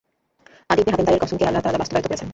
আদী 0.71 0.79
ইবনে 0.81 0.93
হাতেম 0.93 1.05
তাঈ 1.07 1.15
এর 1.17 1.21
কসমকে 1.23 1.47
আল্লাহ 1.49 1.63
তাআলা 1.63 1.81
বাস্তবায়িত 1.81 2.07
করেছেন। 2.07 2.29